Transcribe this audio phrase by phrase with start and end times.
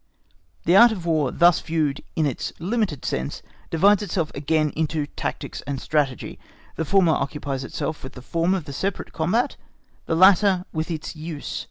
[0.65, 5.61] The Art of War thus viewed in its limited sense divides itself again into tactics
[5.67, 6.39] and strategy.
[6.75, 9.57] The former occupies itself with the form of the separate combat,
[10.07, 11.59] the latter with its use.